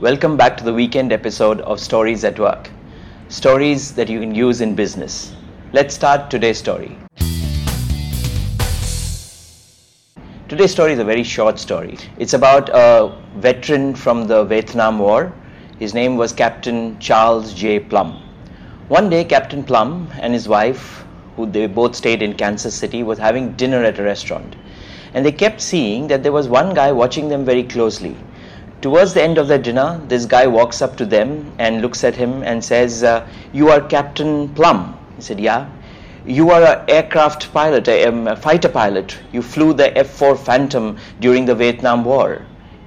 [0.00, 2.68] Welcome back to the weekend episode of Stories at Work.
[3.28, 5.32] Stories that you can use in business.
[5.72, 6.98] Let's start today's story.
[10.48, 11.96] Today's story is a very short story.
[12.18, 15.32] It's about a veteran from the Vietnam War.
[15.78, 17.78] His name was Captain Charles J.
[17.78, 18.20] Plumb.
[18.88, 21.04] One day, Captain Plumb and his wife,
[21.36, 24.56] who they both stayed in Kansas City, was having dinner at a restaurant.
[25.14, 28.16] And they kept seeing that there was one guy watching them very closely.
[28.84, 32.14] Towards the end of their dinner, this guy walks up to them and looks at
[32.14, 34.98] him and says, uh, You are Captain Plumb.
[35.16, 35.70] He said, Yeah.
[36.26, 39.18] You are an aircraft pilot, a, um, a fighter pilot.
[39.32, 42.42] You flew the F 4 Phantom during the Vietnam War.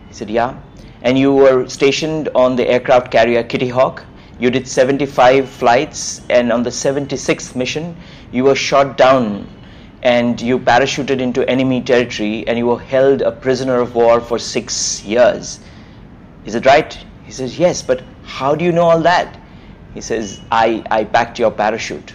[0.08, 0.60] He said, Yeah.
[1.02, 4.04] And you were stationed on the aircraft carrier Kitty Hawk.
[4.40, 7.98] You did 75 flights, and on the 76th mission,
[8.32, 9.48] you were shot down
[10.04, 14.38] and you parachuted into enemy territory and you were held a prisoner of war for
[14.38, 15.60] six years.
[16.48, 16.98] Is it right?
[17.26, 19.38] He says, Yes, but how do you know all that?
[19.94, 22.14] He says, I, I packed your parachute.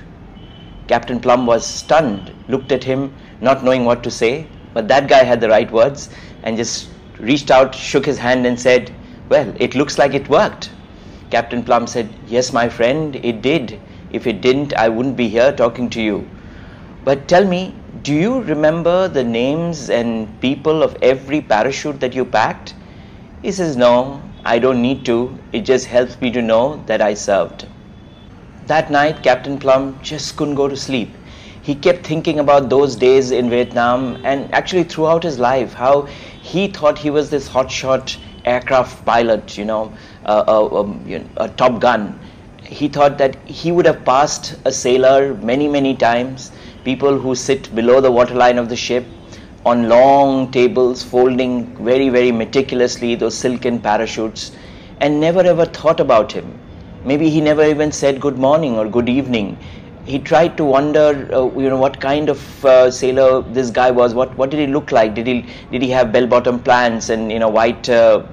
[0.89, 5.23] Captain Plumb was stunned, looked at him, not knowing what to say, but that guy
[5.23, 6.09] had the right words
[6.45, 6.89] and just
[7.19, 8.91] reached out, shook his hand, and said,
[9.29, 10.71] Well, it looks like it worked.
[11.29, 13.79] Captain Plumb said, Yes, my friend, it did.
[14.13, 16.27] If it didn't, I wouldn't be here talking to you.
[17.05, 22.25] But tell me, do you remember the names and people of every parachute that you
[22.25, 22.75] packed?
[23.43, 25.37] He says, No, I don't need to.
[25.53, 27.67] It just helps me to know that I served.
[28.69, 31.11] That night, Captain Plumb just couldn't go to sleep.
[31.61, 36.03] He kept thinking about those days in Vietnam and actually throughout his life, how
[36.41, 39.93] he thought he was this hotshot aircraft pilot, you know,
[40.25, 42.19] a top gun.
[42.65, 46.53] He thought that he would have passed a sailor many, many times,
[46.85, 49.05] people who sit below the waterline of the ship
[49.65, 54.53] on long tables, folding very, very meticulously those silken parachutes,
[55.01, 56.59] and never ever thought about him.
[57.05, 59.57] Maybe he never even said good morning or good evening.
[60.05, 64.15] He tried to wonder, uh, you know, what kind of uh, sailor this guy was.
[64.15, 65.15] What what did he look like?
[65.15, 68.25] Did he did he have bell-bottom pants and you know white uh,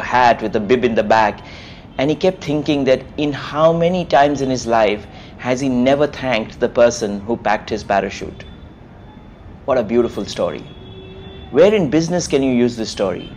[0.00, 1.44] hat with a bib in the back?
[1.98, 5.06] And he kept thinking that in how many times in his life
[5.38, 8.44] has he never thanked the person who packed his parachute?
[9.66, 10.64] What a beautiful story.
[11.50, 13.32] Where in business can you use this story?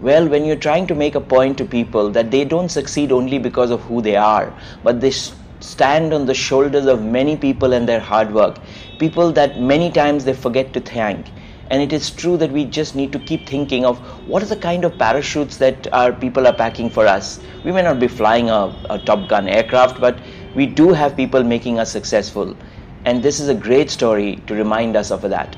[0.00, 3.38] Well, when you're trying to make a point to people that they don't succeed only
[3.38, 4.52] because of who they are,
[4.82, 8.58] but they stand on the shoulders of many people and their hard work,
[8.98, 11.30] people that many times they forget to thank.
[11.70, 14.56] And it is true that we just need to keep thinking of what are the
[14.56, 17.38] kind of parachutes that our people are packing for us.
[17.64, 20.18] We may not be flying a, a Top Gun aircraft, but
[20.56, 22.56] we do have people making us successful.
[23.04, 25.56] And this is a great story to remind us of that.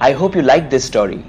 [0.00, 1.24] I hope you liked this story.